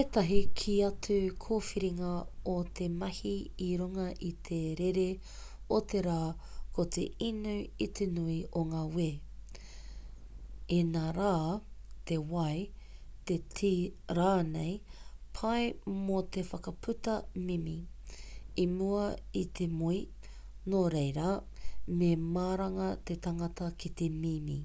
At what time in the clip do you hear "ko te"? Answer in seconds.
6.76-7.06